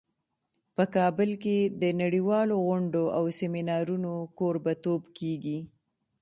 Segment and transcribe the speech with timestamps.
[0.75, 5.59] په کابل کې د نړیوالو غونډو او سیمینارونو کوربه توب کیږي